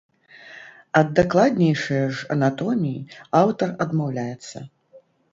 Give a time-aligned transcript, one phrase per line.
[0.99, 3.03] Ад дакладнейшае ж анатоміі
[3.41, 4.57] аўтар адмаўляецца.